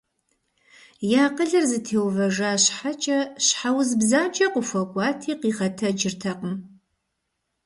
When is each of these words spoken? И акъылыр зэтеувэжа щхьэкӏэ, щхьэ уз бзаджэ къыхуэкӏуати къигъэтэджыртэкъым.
И 1.11 1.13
акъылыр 1.25 1.65
зэтеувэжа 1.71 2.51
щхьэкӏэ, 2.63 3.19
щхьэ 3.45 3.69
уз 3.77 3.89
бзаджэ 3.99 4.47
къыхуэкӏуати 4.53 5.31
къигъэтэджыртэкъым. 5.39 6.55